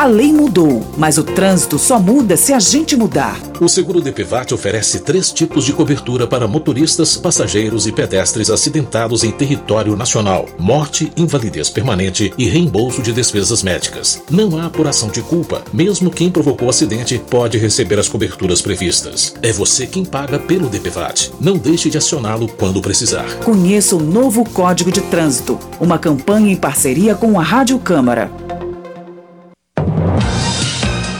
[0.00, 3.38] A lei mudou, mas o trânsito só muda se a gente mudar.
[3.60, 9.30] O seguro DPVAT oferece três tipos de cobertura para motoristas, passageiros e pedestres acidentados em
[9.30, 14.22] território nacional: morte, invalidez permanente e reembolso de despesas médicas.
[14.30, 15.62] Não há apuração de culpa.
[15.70, 19.34] Mesmo quem provocou o acidente pode receber as coberturas previstas.
[19.42, 21.30] É você quem paga pelo DPVAT.
[21.38, 23.28] Não deixe de acioná-lo quando precisar.
[23.44, 28.48] Conheça o novo Código de Trânsito, uma campanha em parceria com a Rádio Câmara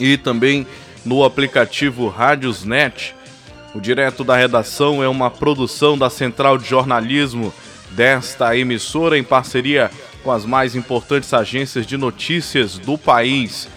[0.00, 0.66] e também
[1.04, 3.14] no aplicativo Rádiosnet.
[3.74, 7.52] O Direto da Redação é uma produção da Central de Jornalismo
[7.90, 9.90] desta emissora em parceria
[10.22, 13.68] com as mais importantes agências de notícias do país.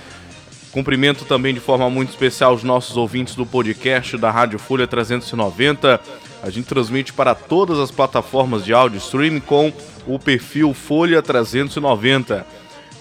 [0.71, 5.99] Cumprimento também de forma muito especial os nossos ouvintes do podcast da Rádio Folha 390.
[6.43, 9.71] A gente transmite para todas as plataformas de áudio streaming com
[10.05, 12.45] o perfil Folha 390.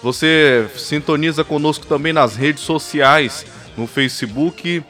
[0.01, 3.45] Você sintoniza conosco também nas redes sociais
[3.77, 4.83] no Facebook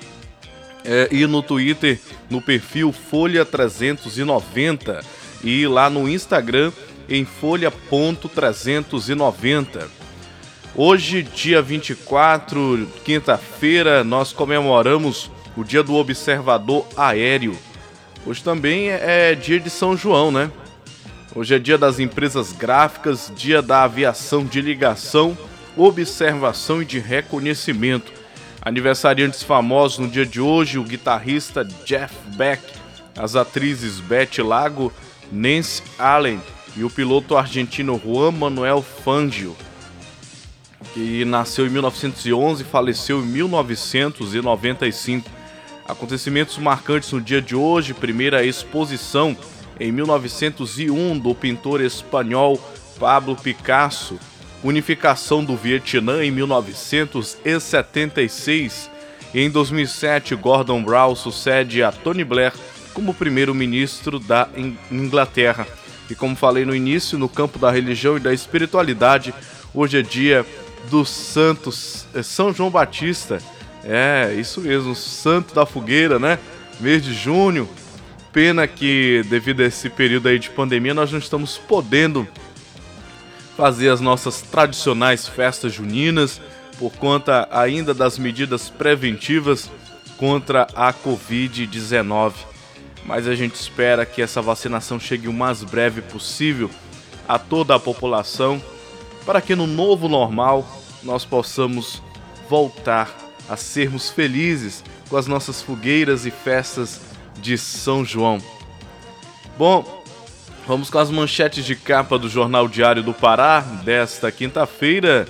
[0.83, 5.01] é, e no Twitter no perfil Folha 390
[5.43, 6.71] e lá no Instagram
[7.07, 9.87] em folha.390.
[10.75, 17.57] Hoje, dia 24, quinta-feira, nós comemoramos o Dia do Observador Aéreo.
[18.25, 20.51] Hoje também é dia de São João, né?
[21.33, 25.37] Hoje é dia das empresas gráficas, dia da aviação de ligação,
[25.77, 28.11] observação e de reconhecimento.
[28.65, 32.63] Aniversariantes famosos no dia de hoje, o guitarrista Jeff Beck,
[33.15, 34.91] as atrizes Betty Lago,
[35.31, 36.41] Nancy Allen
[36.75, 39.55] e o piloto argentino Juan Manuel Fangio,
[40.95, 45.29] que nasceu em 1911 e faleceu em 1995.
[45.87, 49.37] Acontecimentos marcantes no dia de hoje, primeira exposição
[49.79, 52.59] em 1901 do pintor espanhol
[52.99, 54.17] Pablo Picasso,
[54.67, 58.89] unificação do Vietnã em 1976
[59.33, 62.53] e em 2007 Gordon Brown sucede a Tony Blair
[62.93, 64.47] como primeiro-ministro da
[64.89, 65.67] Inglaterra.
[66.09, 69.33] E como falei no início, no campo da religião e da espiritualidade,
[69.73, 70.45] hoje é dia
[70.89, 73.41] dos santos é São João Batista.
[73.83, 76.39] É, isso mesmo, santo da fogueira, né?
[76.79, 77.67] Mês de junho.
[78.31, 82.27] Pena que devido a esse período aí de pandemia nós não estamos podendo
[83.55, 86.41] fazer as nossas tradicionais festas juninas
[86.77, 89.71] por conta ainda das medidas preventivas
[90.17, 92.33] contra a Covid-19.
[93.05, 96.69] Mas a gente espera que essa vacinação chegue o mais breve possível
[97.27, 98.61] a toda a população
[99.25, 100.67] para que no novo normal
[101.03, 102.01] nós possamos
[102.49, 103.15] voltar
[103.47, 107.01] a sermos felizes com as nossas fogueiras e festas
[107.39, 108.39] de São João.
[109.57, 110.03] Bom,
[110.67, 115.27] vamos com as manchetes de capa do Jornal Diário do Pará desta quinta-feira.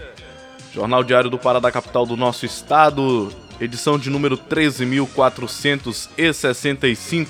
[0.74, 3.30] Jornal Diário do Pará da capital do nosso estado,
[3.60, 7.28] edição de número 13.465.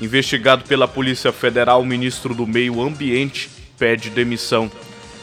[0.00, 4.70] Investigado pela Polícia Federal, o ministro do Meio Ambiente pede demissão.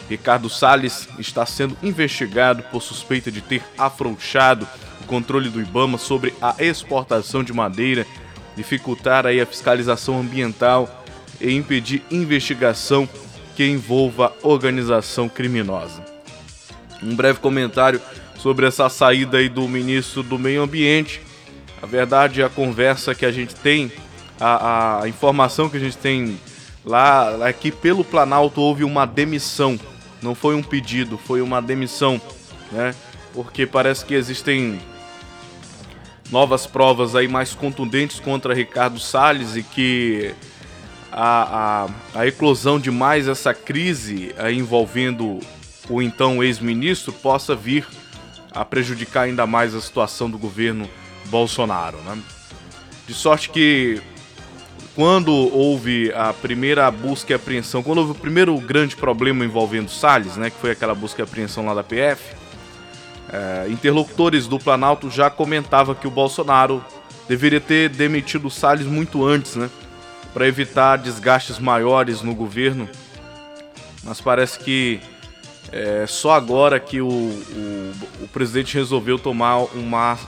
[0.09, 4.67] Ricardo Salles está sendo investigado por suspeita de ter afrouxado
[5.01, 8.05] o controle do IBAMA sobre a exportação de madeira,
[8.55, 11.04] dificultar aí a fiscalização ambiental
[11.39, 13.07] e impedir investigação
[13.55, 16.03] que envolva organização criminosa.
[17.01, 18.01] Um breve comentário
[18.37, 21.21] sobre essa saída aí do ministro do Meio Ambiente.
[21.81, 23.91] A verdade, a conversa que a gente tem,
[24.39, 26.39] a, a informação que a gente tem
[26.83, 29.79] lá é que pelo Planalto houve uma demissão
[30.25, 32.19] não foi um pedido, foi uma demissão,
[32.71, 32.95] né?
[33.33, 34.79] Porque parece que existem
[36.31, 40.33] novas provas aí mais contundentes contra Ricardo Salles e que
[41.17, 45.39] a, a, a eclosão de mais essa crise envolvendo
[45.89, 47.87] o então ex-ministro possa vir
[48.51, 50.89] a prejudicar ainda mais a situação do governo
[51.27, 51.97] Bolsonaro.
[51.99, 52.17] Né?
[53.07, 54.01] De sorte que
[54.93, 60.35] quando houve a primeira busca e apreensão, quando houve o primeiro grande problema envolvendo Salles,
[60.37, 62.23] né, que foi aquela busca e apreensão lá da PF,
[63.31, 66.83] é, interlocutores do Planalto já comentavam que o Bolsonaro
[67.27, 69.69] deveria ter demitido Salles muito antes, né,
[70.35, 72.89] para evitar desgastes maiores no governo.
[74.03, 74.99] Mas parece que
[75.71, 77.93] é só agora que o, o,
[78.23, 80.19] o presidente resolveu tomar uma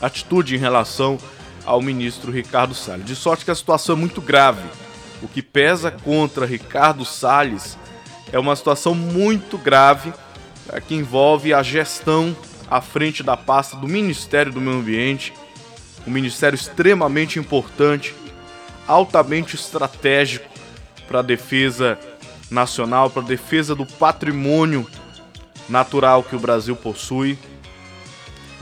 [0.00, 1.18] atitude em relação
[1.64, 3.04] ao ministro Ricardo Salles.
[3.04, 4.62] De sorte que a situação é muito grave.
[5.20, 7.76] O que pesa contra Ricardo Salles
[8.32, 10.12] é uma situação muito grave
[10.72, 12.36] é, que envolve a gestão
[12.70, 15.32] à frente da pasta do Ministério do Meio Ambiente,
[16.06, 18.14] um ministério extremamente importante,
[18.86, 20.48] altamente estratégico
[21.06, 21.98] para a defesa
[22.50, 24.86] nacional, para a defesa do patrimônio
[25.68, 27.38] natural que o Brasil possui.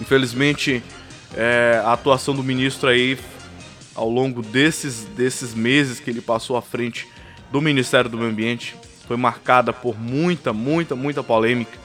[0.00, 0.82] Infelizmente,
[1.36, 3.18] é, a atuação do ministro aí
[3.94, 7.06] ao longo desses, desses meses que ele passou à frente
[7.50, 8.74] do Ministério do Meio Ambiente
[9.06, 11.78] foi marcada por muita, muita, muita polêmica.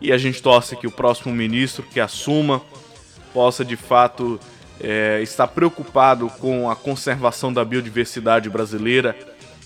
[0.00, 2.60] E a gente torce que o próximo ministro que assuma
[3.32, 4.40] possa de fato
[4.80, 9.16] é, estar preocupado com a conservação da biodiversidade brasileira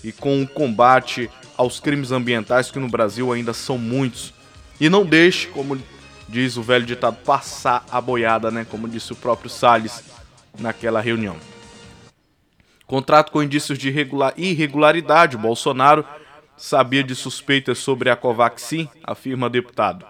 [0.03, 4.33] e com o combate aos crimes ambientais que no Brasil ainda são muitos.
[4.79, 5.81] E não deixe, como
[6.27, 8.65] diz o velho ditado, passar a boiada, né?
[8.69, 10.03] Como disse o próprio Salles
[10.59, 11.37] naquela reunião.
[12.85, 13.89] Contrato com indícios de
[14.37, 15.37] irregularidade.
[15.37, 16.05] Bolsonaro
[16.57, 20.05] sabia de suspeitas sobre a Covaxin, afirma deputado.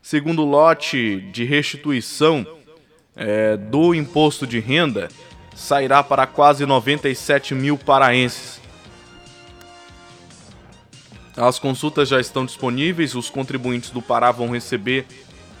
[0.00, 2.46] Segundo lote de restituição
[3.18, 5.08] é, do imposto de renda,
[5.54, 8.60] sairá para quase 97 mil paraenses.
[11.36, 15.06] As consultas já estão disponíveis, os contribuintes do Pará vão receber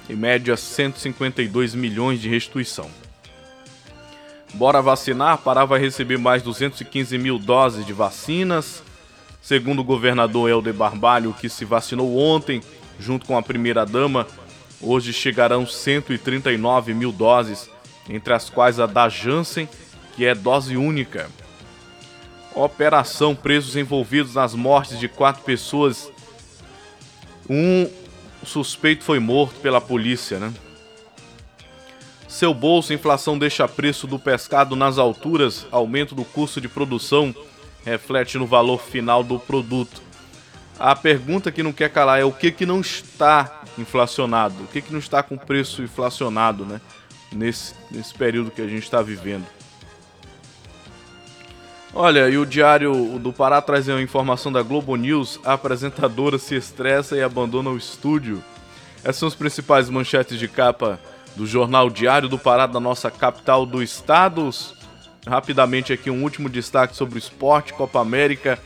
[0.08, 2.90] em média 152 milhões de restituição.
[4.54, 8.82] Bora vacinar, Pará vai receber mais 215 mil doses de vacinas.
[9.42, 12.60] Segundo o governador Helder Barbalho, que se vacinou ontem,
[12.98, 14.26] junto com a primeira-dama,
[14.80, 17.70] hoje chegarão 139 mil doses,
[18.08, 19.68] entre as quais a da Janssen,
[20.14, 21.30] que é dose única.
[22.54, 26.10] Operação presos envolvidos nas mortes de quatro pessoas.
[27.48, 27.88] Um
[28.44, 30.52] suspeito foi morto pela polícia, né?
[32.26, 37.34] Seu bolso, inflação deixa preço do pescado nas alturas, aumento do custo de produção
[37.84, 40.02] reflete no valor final do produto.
[40.78, 44.80] A pergunta que não quer calar é o que que não está inflacionado, o que
[44.80, 46.80] que não está com preço inflacionado, né?
[47.32, 49.44] Nesse, nesse período que a gente está vivendo.
[51.92, 55.40] Olha, e o Diário do Pará traz uma informação da Globo News.
[55.44, 58.42] A apresentadora se estressa e abandona o estúdio.
[59.00, 61.00] Essas são as principais manchetes de capa
[61.34, 64.48] do jornal Diário do Pará, da nossa capital do estado.
[65.26, 68.58] Rapidamente aqui um último destaque sobre o esporte, Copa América.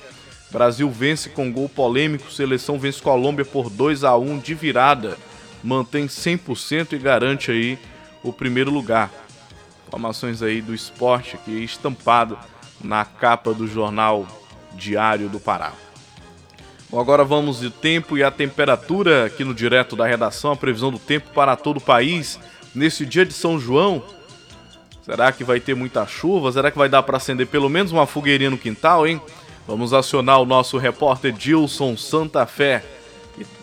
[0.52, 5.16] Brasil vence com gol polêmico, seleção vence Colômbia por 2 a 1 de virada.
[5.64, 7.78] Mantém 100% e garante aí
[8.23, 9.11] o primeiro lugar.
[9.88, 12.38] Informações aí do esporte aqui estampado
[12.85, 14.26] na capa do jornal
[14.75, 15.73] Diário do Pará.
[16.90, 20.90] Bom, agora vamos de tempo e a temperatura aqui no direto da redação, a previsão
[20.90, 22.38] do tempo para todo o país
[22.75, 24.04] nesse dia de São João.
[25.02, 26.52] Será que vai ter muita chuva?
[26.52, 29.21] Será que vai dar para acender pelo menos uma fogueirinha no quintal, hein?
[29.66, 32.85] Vamos acionar o nosso repórter Dilson Santa Fé,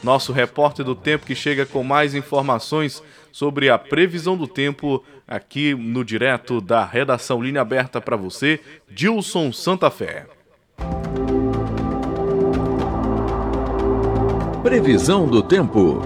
[0.02, 5.76] nosso repórter do tempo que chega com mais informações sobre a previsão do tempo aqui
[5.76, 10.26] no direto da redação linha aberta para você, Dilson Santa Fé.
[14.64, 16.02] Previsão do tempo.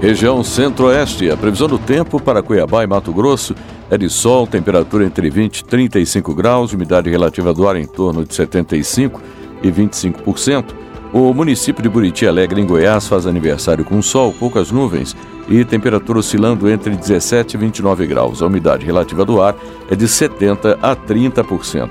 [0.00, 3.54] Região Centro-Oeste, a previsão do tempo para Cuiabá e Mato Grosso
[3.90, 8.24] é de sol, temperatura entre 20 e 35 graus, umidade relativa do ar em torno
[8.24, 9.20] de 75
[9.62, 10.64] e 25%.
[11.12, 15.16] O município de Buriti Alegre, em Goiás, faz aniversário com sol, poucas nuvens
[15.48, 18.42] e temperatura oscilando entre 17 e 29 graus.
[18.42, 19.54] A umidade relativa do ar
[19.90, 21.88] é de 70 a 30%.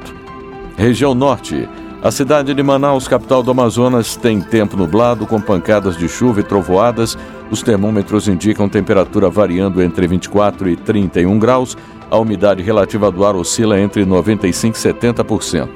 [0.76, 1.70] Região Norte.
[2.04, 6.44] A cidade de Manaus, capital do Amazonas, tem tempo nublado com pancadas de chuva e
[6.44, 7.18] trovoadas.
[7.50, 11.78] Os termômetros indicam temperatura variando entre 24 e 31 graus.
[12.12, 15.70] A umidade relativa do ar oscila entre 95 e 70%.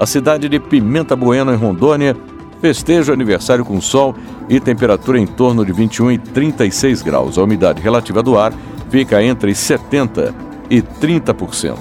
[0.00, 2.16] A cidade de Pimenta Bueno, em Rondônia,
[2.60, 4.16] festeja o aniversário com sol
[4.48, 7.38] e temperatura em torno de 21 e 36 graus.
[7.38, 8.52] A umidade relativa do ar
[8.90, 10.34] fica entre 70
[10.68, 11.76] e 30%.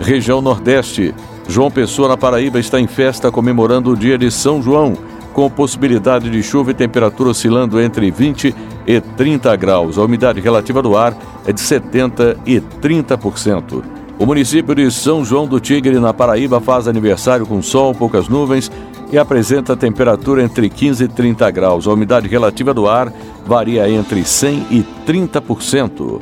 [0.00, 1.14] Região Nordeste.
[1.48, 4.94] João Pessoa, na Paraíba, está em festa comemorando o dia de São João,
[5.32, 8.54] com possibilidade de chuva e temperatura oscilando entre 20
[8.86, 9.98] e 30 graus.
[9.98, 13.82] A umidade relativa do ar é de 70 e 30%.
[14.18, 18.70] O município de São João do Tigre, na Paraíba, faz aniversário com sol, poucas nuvens
[19.10, 21.86] e apresenta temperatura entre 15 e 30 graus.
[21.86, 23.12] A umidade relativa do ar
[23.44, 26.20] varia entre 100 e 30%.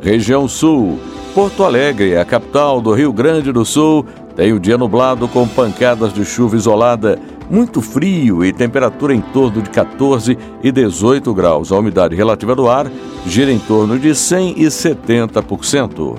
[0.00, 0.98] Região Sul.
[1.34, 4.04] Porto Alegre, a capital do Rio Grande do Sul,
[4.34, 7.18] tem o dia nublado com pancadas de chuva isolada,
[7.50, 11.70] muito frio e temperatura em torno de 14 e 18 graus.
[11.70, 12.90] A umidade relativa do ar
[13.26, 16.18] gira em torno de 100 e 70%.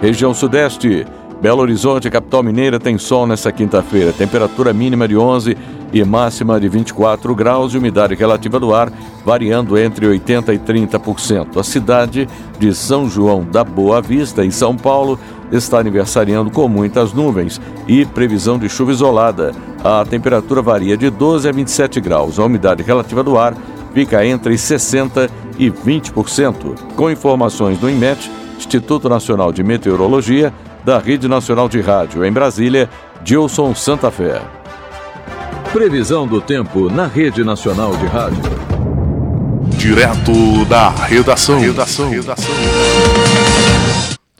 [0.00, 1.06] Região Sudeste.
[1.40, 4.10] Belo Horizonte, capital mineira, tem sol nesta quinta-feira.
[4.10, 5.54] Temperatura mínima de 11
[5.92, 8.90] e máxima de 24 graus e umidade relativa do ar
[9.24, 11.58] variando entre 80% e 30%.
[11.58, 12.26] A cidade
[12.58, 15.18] de São João da Boa Vista, em São Paulo,
[15.50, 19.52] está aniversariando com muitas nuvens e previsão de chuva isolada.
[19.82, 22.38] A temperatura varia de 12 a 27 graus.
[22.38, 23.54] A umidade relativa do ar
[23.94, 26.94] fica entre 60% e 20%.
[26.94, 30.52] Com informações do INMET, Instituto Nacional de Meteorologia,
[30.84, 32.88] da Rede Nacional de Rádio em Brasília,
[33.24, 34.40] Gilson Santa Fé.
[35.72, 38.42] Previsão do tempo na Rede Nacional de Rádio.
[39.76, 41.60] Direto da redação.
[41.60, 42.08] Redação.
[42.08, 43.15] redação.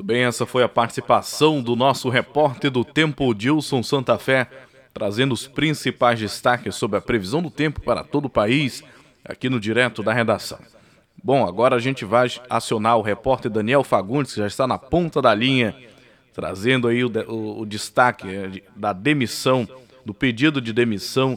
[0.07, 4.49] Bem, essa foi a participação do nosso repórter do tempo, Gilson Santa Fé,
[4.95, 8.85] trazendo os principais destaques sobre a previsão do tempo para todo o país,
[9.25, 10.61] aqui no Direto da Redação.
[11.21, 15.21] Bom, agora a gente vai acionar o repórter Daniel Fagundes, que já está na ponta
[15.21, 15.75] da linha
[16.33, 19.69] trazendo aí o, o, o destaque é, da demissão,
[20.05, 21.37] do pedido de demissão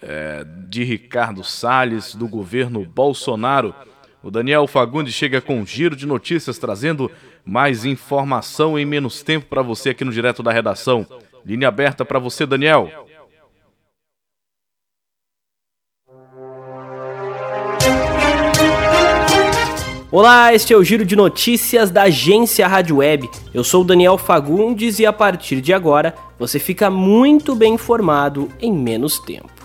[0.00, 3.74] é, de Ricardo Salles, do governo Bolsonaro.
[4.22, 7.10] O Daniel Fagundes chega com um giro de notícias, trazendo
[7.46, 11.06] mais informação em menos tempo para você aqui no Direto da Redação.
[11.44, 12.90] Linha aberta para você, Daniel.
[20.10, 23.28] Olá, este é o Giro de Notícias da agência Rádio Web.
[23.52, 28.48] Eu sou o Daniel Fagundes e a partir de agora você fica muito bem informado
[28.60, 29.55] em menos tempo.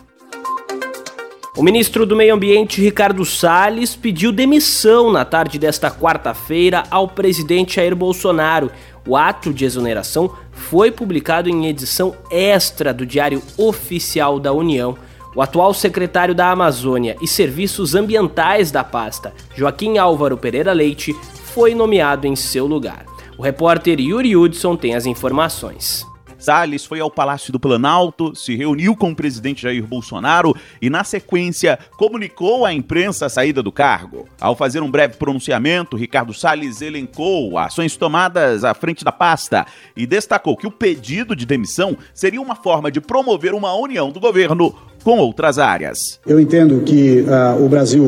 [1.61, 7.75] O ministro do Meio Ambiente, Ricardo Salles, pediu demissão na tarde desta quarta-feira ao presidente
[7.75, 8.71] Jair Bolsonaro.
[9.07, 14.97] O ato de exoneração foi publicado em edição extra do Diário Oficial da União.
[15.35, 21.13] O atual secretário da Amazônia e Serviços Ambientais da pasta, Joaquim Álvaro Pereira Leite,
[21.53, 23.05] foi nomeado em seu lugar.
[23.37, 26.10] O repórter Yuri Hudson tem as informações.
[26.41, 31.03] Salles foi ao Palácio do Planalto, se reuniu com o presidente Jair Bolsonaro e, na
[31.03, 34.27] sequência, comunicou à imprensa a saída do cargo.
[34.39, 40.07] Ao fazer um breve pronunciamento, Ricardo Salles elencou ações tomadas à frente da pasta e
[40.07, 44.75] destacou que o pedido de demissão seria uma forma de promover uma união do governo
[45.03, 46.19] com outras áreas.
[46.25, 48.03] Eu entendo que uh, o Brasil,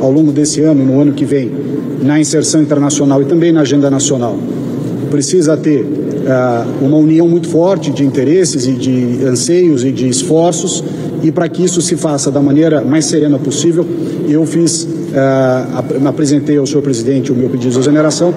[0.00, 1.50] ao longo desse ano, no ano que vem,
[2.02, 4.38] na inserção internacional e também na agenda nacional,
[5.06, 10.82] precisa ter uh, uma união muito forte de interesses e de anseios e de esforços,
[11.22, 13.86] e para que isso se faça da maneira mais serena possível,
[14.28, 18.34] eu fiz, uh, apresentei ao senhor presidente o meu pedido de exoneração.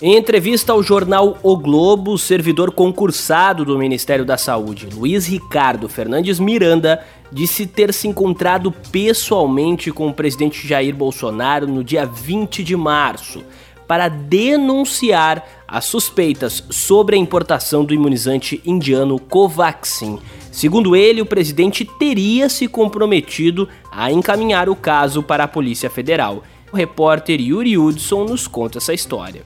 [0.00, 5.88] Em entrevista ao jornal O Globo, o servidor concursado do Ministério da Saúde, Luiz Ricardo
[5.88, 12.62] Fernandes Miranda, disse ter se encontrado pessoalmente com o presidente Jair Bolsonaro no dia 20
[12.62, 13.42] de março
[13.88, 20.18] para denunciar as suspeitas sobre a importação do imunizante indiano Covaxin.
[20.50, 26.42] Segundo ele, o presidente teria se comprometido a encaminhar o caso para a Polícia Federal.
[26.72, 29.44] O repórter Yuri Hudson nos conta essa história.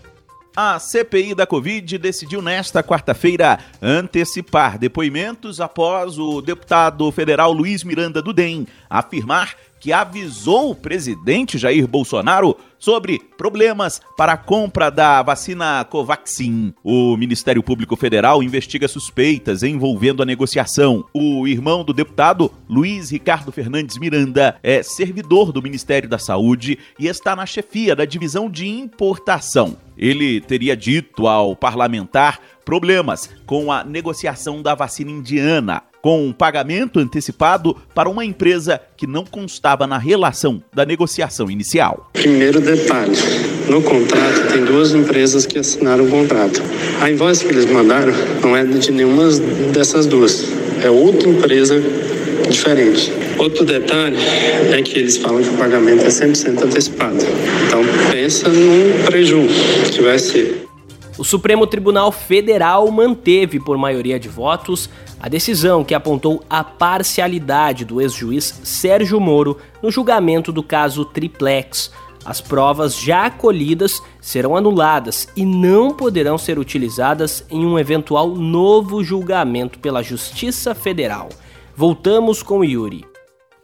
[0.55, 8.21] A CPI da Covid decidiu nesta quarta-feira antecipar depoimentos após o deputado federal Luiz Miranda
[8.21, 15.21] do DEM afirmar que avisou o presidente Jair Bolsonaro sobre problemas para a compra da
[15.23, 16.73] vacina Covaxin.
[16.85, 21.05] O Ministério Público Federal investiga suspeitas envolvendo a negociação.
[21.13, 27.09] O irmão do deputado, Luiz Ricardo Fernandes Miranda, é servidor do Ministério da Saúde e
[27.09, 29.77] está na chefia da divisão de importação.
[29.99, 36.99] Ele teria dito ao parlamentar problemas com a negociação da vacina indiana com um pagamento
[36.99, 42.11] antecipado para uma empresa que não constava na relação da negociação inicial.
[42.13, 43.17] Primeiro detalhe:
[43.69, 46.61] no contrato tem duas empresas que assinaram o contrato.
[47.01, 49.31] A invoice que eles mandaram não é de nenhuma
[49.73, 50.45] dessas duas,
[50.83, 51.81] é outra empresa
[52.51, 53.13] diferente.
[53.39, 54.17] Outro detalhe
[54.73, 57.17] é que eles falam que o pagamento é 100% antecipado.
[57.67, 60.67] Então pensa num prejuízo que vai ser.
[61.19, 64.89] O Supremo Tribunal Federal manteve, por maioria de votos,
[65.23, 71.93] a decisão que apontou a parcialidade do ex-juiz Sérgio Moro no julgamento do caso Triplex.
[72.25, 79.05] As provas já colhidas serão anuladas e não poderão ser utilizadas em um eventual novo
[79.05, 81.29] julgamento pela Justiça Federal.
[81.77, 83.12] Voltamos com Yuri.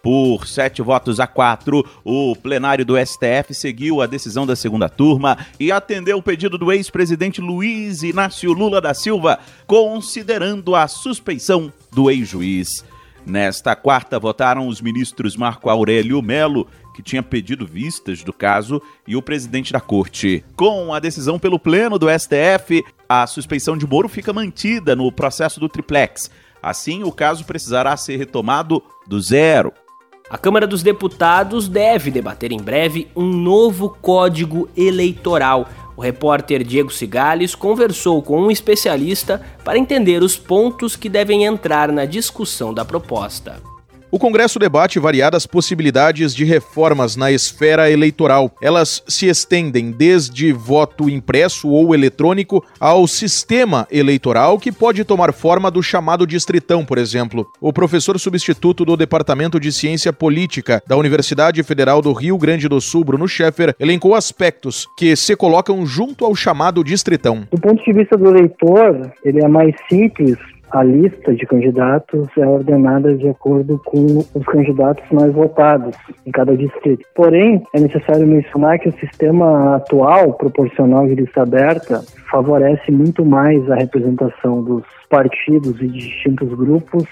[0.09, 5.37] Por sete votos a quatro, o plenário do STF seguiu a decisão da segunda turma
[5.61, 12.11] e atendeu o pedido do ex-presidente Luiz Inácio Lula da Silva, considerando a suspeição do
[12.11, 12.83] ex-juiz.
[13.27, 16.67] Nesta quarta, votaram os ministros Marco Aurélio Melo,
[16.97, 20.43] que tinha pedido vistas do caso, e o presidente da corte.
[20.57, 25.61] Com a decisão pelo Pleno do STF, a suspeição de Moro fica mantida no processo
[25.61, 26.31] do triplex.
[26.63, 29.71] Assim, o caso precisará ser retomado do zero.
[30.31, 35.67] A Câmara dos Deputados deve debater em breve um novo código eleitoral.
[35.97, 41.91] O repórter Diego Cigales conversou com um especialista para entender os pontos que devem entrar
[41.91, 43.78] na discussão da proposta.
[44.11, 48.51] O Congresso debate variadas possibilidades de reformas na esfera eleitoral.
[48.63, 55.71] Elas se estendem desde voto impresso ou eletrônico ao sistema eleitoral, que pode tomar forma
[55.71, 57.47] do chamado distritão, por exemplo.
[57.61, 62.81] O professor substituto do Departamento de Ciência Política da Universidade Federal do Rio Grande do
[62.81, 67.47] Sul, Bruno Scheffer, elencou aspectos que se colocam junto ao chamado distritão.
[67.53, 70.39] Do ponto de vista do eleitor, ele é mais simples
[70.71, 76.57] a lista de candidatos é ordenada de acordo com os candidatos mais votados em cada
[76.57, 77.05] distrito.
[77.15, 83.71] Porém, é necessário mencionar que o sistema atual, proporcional de lista aberta, favorece muito mais
[83.71, 87.05] a representação dos partidos e distintos grupos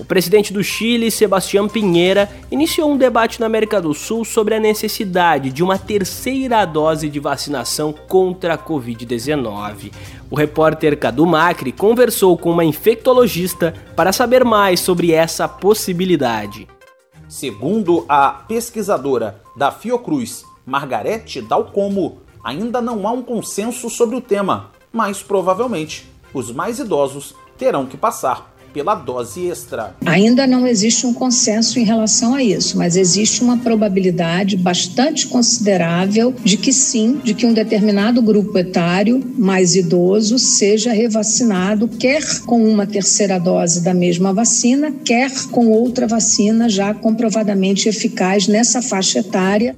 [0.00, 4.60] o presidente do Chile, Sebastião Pinheira, iniciou um debate na América do Sul sobre a
[4.60, 9.92] necessidade de uma terceira dose de vacinação contra a Covid-19.
[10.30, 16.66] O repórter Cadu Macri conversou com uma infectologista para saber mais sobre essa possibilidade.
[17.28, 24.70] Segundo a pesquisadora da Fiocruz, Margarete Dalcomo, ainda não há um consenso sobre o tema,
[24.90, 29.94] mas provavelmente os mais idosos terão que passar pela dose extra.
[30.04, 36.34] Ainda não existe um consenso em relação a isso, mas existe uma probabilidade bastante considerável
[36.44, 42.64] de que sim, de que um determinado grupo etário mais idoso seja revacinado, quer com
[42.64, 49.20] uma terceira dose da mesma vacina, quer com outra vacina já comprovadamente eficaz nessa faixa
[49.20, 49.76] etária.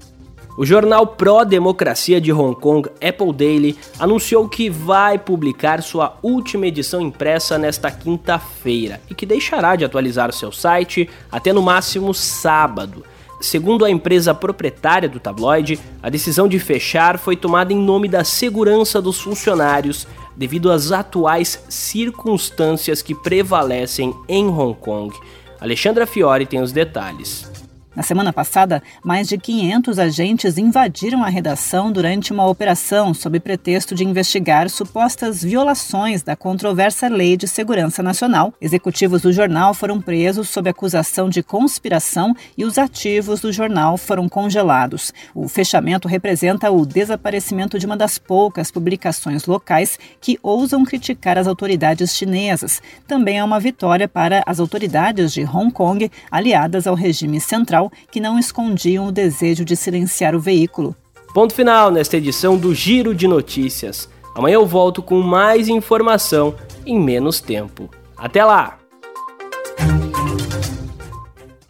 [0.57, 7.01] O jornal pró-democracia de Hong Kong, Apple Daily, anunciou que vai publicar sua última edição
[7.01, 13.05] impressa nesta quinta-feira e que deixará de atualizar seu site até no máximo sábado.
[13.41, 18.23] Segundo a empresa proprietária do tabloide, a decisão de fechar foi tomada em nome da
[18.23, 25.13] segurança dos funcionários devido às atuais circunstâncias que prevalecem em Hong Kong.
[25.61, 27.54] Alexandra Fiore tem os detalhes.
[27.95, 33.95] Na semana passada, mais de 500 agentes invadiram a redação durante uma operação sob pretexto
[33.95, 38.53] de investigar supostas violações da controversa Lei de Segurança Nacional.
[38.61, 44.29] Executivos do jornal foram presos sob acusação de conspiração e os ativos do jornal foram
[44.29, 45.13] congelados.
[45.33, 51.47] O fechamento representa o desaparecimento de uma das poucas publicações locais que ousam criticar as
[51.47, 52.83] autoridades chinesas.
[53.07, 58.21] Também é uma vitória para as autoridades de Hong Kong, aliadas ao regime central que
[58.21, 60.95] não escondiam o desejo de silenciar o veículo.
[61.35, 64.09] Ponto final nesta edição do Giro de Notícias.
[64.35, 66.55] Amanhã eu volto com mais informação
[66.87, 67.91] em menos tempo.
[68.17, 68.79] Até lá!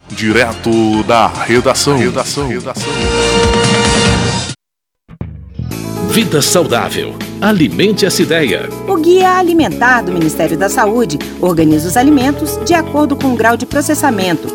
[0.07, 1.97] Direto da redação.
[1.97, 2.47] redação.
[2.47, 2.93] redação.
[6.09, 7.15] Vida saudável.
[7.41, 8.69] Alimente essa ideia.
[8.87, 13.57] O Guia Alimentar do Ministério da Saúde organiza os alimentos de acordo com o grau
[13.57, 14.47] de processamento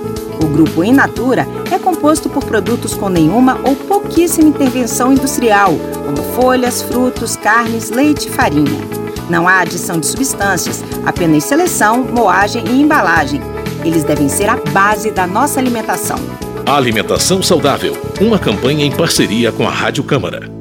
[0.43, 5.73] o grupo In Natura é composto por produtos com nenhuma ou pouquíssima intervenção industrial,
[6.05, 8.81] como folhas, frutos, carnes, leite e farinha.
[9.29, 13.41] Não há adição de substâncias, apenas seleção, moagem e embalagem.
[13.85, 16.19] Eles devem ser a base da nossa alimentação.
[16.67, 20.60] Alimentação Saudável, uma campanha em parceria com a Rádio Câmara.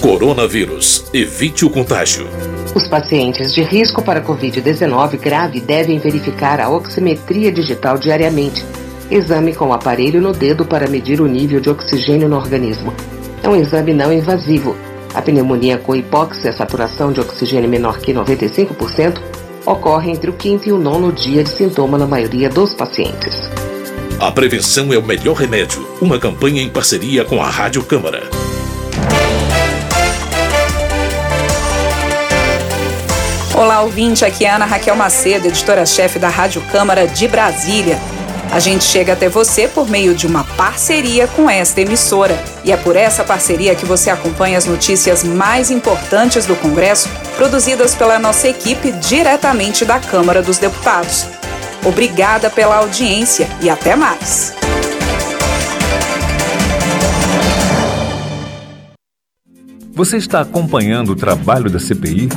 [0.00, 1.04] Coronavírus.
[1.12, 2.26] Evite o contágio.
[2.74, 8.64] Os pacientes de risco para Covid-19 grave devem verificar a oximetria digital diariamente.
[9.10, 12.94] Exame com o aparelho no dedo para medir o nível de oxigênio no organismo.
[13.42, 14.74] É um exame não invasivo.
[15.12, 19.20] A pneumonia com hipóxia, saturação de oxigênio menor que 95%,
[19.66, 23.50] ocorre entre o quinto e o nono dia de sintoma na maioria dos pacientes.
[24.18, 25.86] A prevenção é o melhor remédio.
[26.00, 28.49] Uma campanha em parceria com a Rádio Câmara.
[33.60, 34.24] Olá, ouvinte.
[34.24, 37.98] Aqui é Ana Raquel Macedo, editora-chefe da Rádio Câmara de Brasília.
[38.50, 42.42] A gente chega até você por meio de uma parceria com esta emissora.
[42.64, 47.94] E é por essa parceria que você acompanha as notícias mais importantes do Congresso, produzidas
[47.94, 51.26] pela nossa equipe diretamente da Câmara dos Deputados.
[51.84, 54.54] Obrigada pela audiência e até mais.
[59.92, 62.30] Você está acompanhando o trabalho da CPI?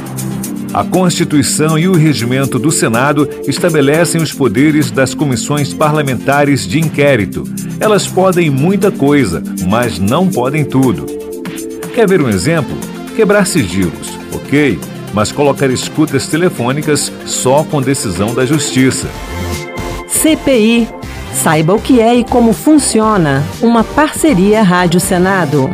[0.74, 7.44] A Constituição e o regimento do Senado estabelecem os poderes das comissões parlamentares de inquérito.
[7.80, 11.06] Elas podem muita coisa, mas não podem tudo.
[11.94, 12.76] Quer ver um exemplo?
[13.16, 14.80] Quebrar sigilos, ok,
[15.14, 19.08] mas colocar escutas telefônicas só com decisão da Justiça.
[20.08, 20.88] CPI.
[21.34, 23.44] Saiba o que é e como funciona.
[23.62, 25.70] Uma parceria Rádio Senado.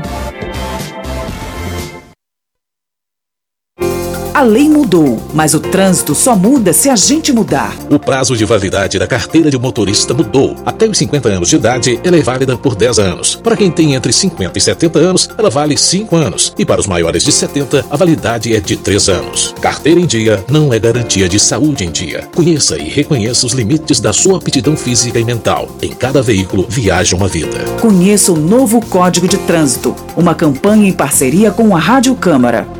[4.40, 7.76] A lei mudou, mas o trânsito só muda se a gente mudar.
[7.90, 10.56] O prazo de validade da carteira de motorista mudou.
[10.66, 13.36] Até os 50 anos de idade, ela é válida por 10 anos.
[13.36, 16.54] Para quem tem entre 50 e 70 anos, ela vale 5 anos.
[16.58, 19.54] E para os maiores de 70, a validade é de 3 anos.
[19.60, 22.26] Carteira em dia não é garantia de saúde em dia.
[22.34, 25.68] Conheça e reconheça os limites da sua aptidão física e mental.
[25.82, 27.60] Em cada veículo, viaja uma vida.
[27.82, 32.79] Conheça o novo Código de Trânsito, uma campanha em parceria com a Rádio Câmara.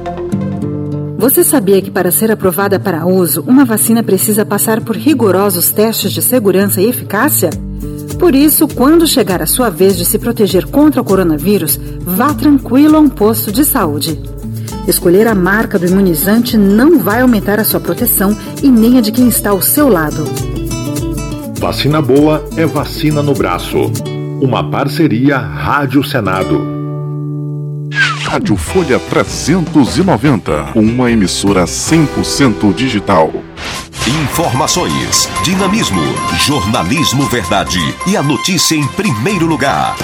[1.20, 6.14] Você sabia que para ser aprovada para uso, uma vacina precisa passar por rigorosos testes
[6.14, 7.50] de segurança e eficácia?
[8.18, 12.96] Por isso, quando chegar a sua vez de se proteger contra o coronavírus, vá tranquilo
[12.96, 14.18] a um posto de saúde.
[14.88, 19.12] Escolher a marca do imunizante não vai aumentar a sua proteção e nem a de
[19.12, 20.24] quem está ao seu lado.
[21.60, 23.92] Vacina boa é vacina no braço.
[24.42, 26.79] Uma parceria Rádio Senado.
[28.30, 33.32] Rádio Folha 390, uma emissora 100% digital.
[34.08, 36.00] Informações, dinamismo,
[36.38, 39.96] jornalismo verdade e a notícia em primeiro lugar.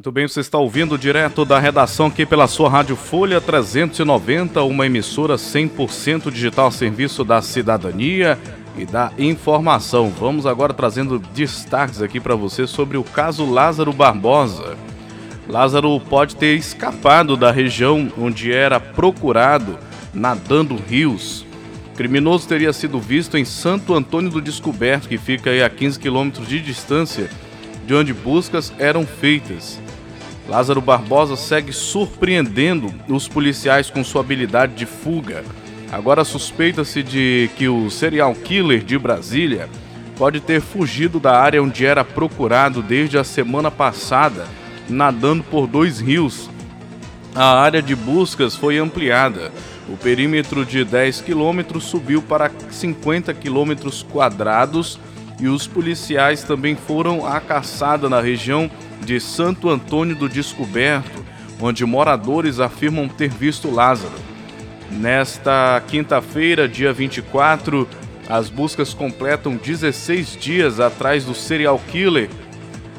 [0.00, 4.86] Muito bem, você está ouvindo direto da redação aqui pela sua Rádio Folha 390, uma
[4.86, 8.38] emissora 100% digital a serviço da cidadania
[8.78, 10.08] e da informação.
[10.08, 14.74] Vamos agora trazendo destaques aqui para você sobre o caso Lázaro Barbosa.
[15.46, 19.78] Lázaro pode ter escapado da região onde era procurado
[20.14, 21.44] nadando rios.
[21.92, 26.48] O criminoso teria sido visto em Santo Antônio do Descoberto, que fica a 15 quilômetros
[26.48, 27.28] de distância
[27.86, 29.78] de onde buscas eram feitas.
[30.50, 35.44] Lázaro Barbosa segue surpreendendo os policiais com sua habilidade de fuga.
[35.92, 39.68] Agora suspeita-se de que o serial killer de Brasília
[40.18, 44.48] pode ter fugido da área onde era procurado desde a semana passada,
[44.88, 46.50] nadando por dois rios.
[47.32, 49.52] A área de buscas foi ampliada.
[49.88, 54.98] O perímetro de 10 quilômetros subiu para 50 quilômetros quadrados
[55.38, 58.68] e os policiais também foram à caçada na região
[59.04, 61.24] de Santo Antônio do Descoberto,
[61.60, 64.14] onde moradores afirmam ter visto Lázaro.
[64.90, 67.86] Nesta quinta-feira, dia 24,
[68.28, 72.30] as buscas completam 16 dias atrás do serial killer.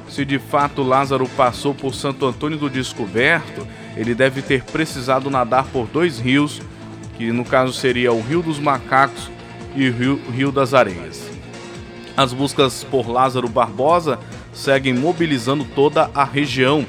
[0.07, 5.65] Se de fato Lázaro passou por Santo Antônio do Descoberto, ele deve ter precisado nadar
[5.65, 6.61] por dois rios,
[7.17, 9.29] que no caso seria o Rio dos Macacos
[9.75, 11.29] e o Rio, Rio das Areias.
[12.15, 14.19] As buscas por Lázaro Barbosa
[14.53, 16.85] seguem mobilizando toda a região.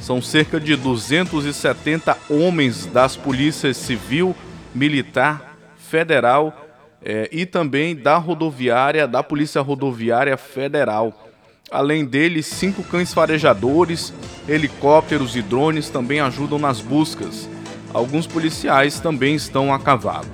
[0.00, 4.34] São cerca de 270 homens das polícias civil,
[4.74, 6.66] militar, federal
[7.02, 11.26] eh, e também da rodoviária, da Polícia Rodoviária Federal.
[11.70, 14.12] Além deles, cinco cães farejadores,
[14.48, 17.48] helicópteros e drones também ajudam nas buscas.
[17.92, 20.28] Alguns policiais também estão a cavalo.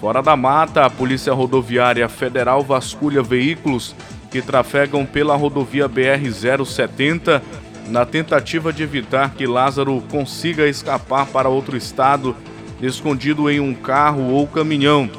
[0.00, 3.94] Fora da mata, a Polícia Rodoviária Federal vasculha veículos
[4.32, 7.42] que trafegam pela rodovia BR-070
[7.88, 12.34] na tentativa de evitar que Lázaro consiga escapar para outro estado,
[12.80, 15.10] escondido em um carro ou caminhão.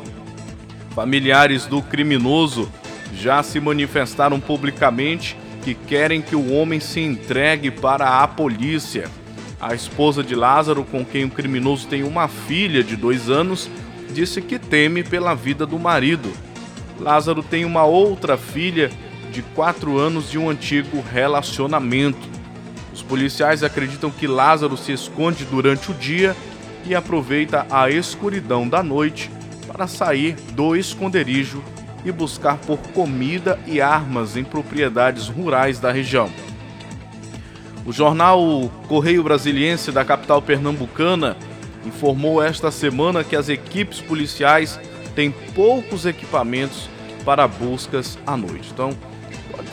[0.95, 2.69] Familiares do criminoso
[3.15, 9.09] já se manifestaram publicamente que querem que o homem se entregue para a polícia.
[9.61, 13.69] A esposa de Lázaro, com quem o criminoso tem uma filha de dois anos,
[14.11, 16.29] disse que teme pela vida do marido.
[17.03, 18.89] Lázaro tem uma outra filha
[19.29, 22.29] de 4 anos de um antigo relacionamento.
[22.93, 26.33] Os policiais acreditam que Lázaro se esconde durante o dia
[26.85, 29.29] e aproveita a escuridão da noite
[29.67, 31.61] para sair do esconderijo
[32.05, 36.29] e buscar por comida e armas em propriedades rurais da região.
[37.85, 41.35] O jornal Correio Brasiliense da capital pernambucana
[41.85, 44.79] informou esta semana que as equipes policiais
[45.15, 46.92] têm poucos equipamentos
[47.23, 48.69] para buscas à noite.
[48.73, 48.95] Então,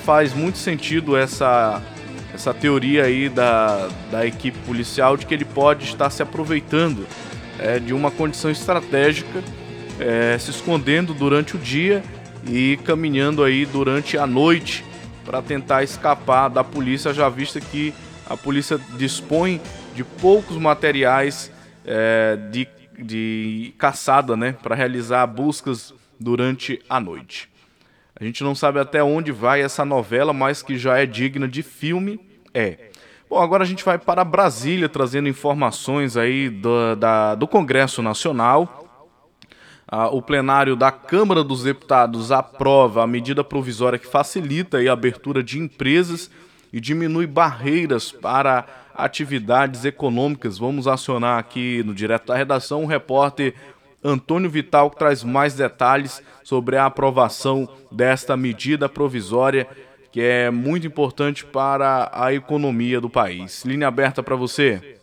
[0.05, 1.83] faz muito sentido essa,
[2.35, 7.07] essa teoria aí da, da equipe policial de que ele pode estar se aproveitando
[7.59, 9.43] é, de uma condição estratégica,
[9.99, 12.03] é, se escondendo durante o dia
[12.47, 14.85] e caminhando aí durante a noite
[15.25, 17.93] para tentar escapar da polícia, já vista que
[18.29, 19.61] a polícia dispõe
[19.95, 21.53] de poucos materiais
[21.85, 22.67] é, de,
[22.99, 27.49] de caçada né, para realizar buscas durante a noite.
[28.15, 31.63] A gente não sabe até onde vai essa novela, mas que já é digna de
[31.63, 32.21] filme,
[32.53, 32.91] é.
[33.31, 39.07] Bom, agora a gente vai para Brasília trazendo informações aí do, da, do Congresso Nacional.
[39.87, 45.43] Ah, o plenário da Câmara dos Deputados aprova a medida provisória que facilita a abertura
[45.43, 46.31] de empresas
[46.73, 50.59] e diminui barreiras para atividades econômicas.
[50.59, 53.55] Vamos acionar aqui no Direto da Redação o repórter
[54.03, 59.67] Antônio Vital, traz mais detalhes sobre a aprovação desta medida provisória,
[60.11, 63.65] que é muito importante para a economia do país.
[63.65, 64.99] Linha aberta para você.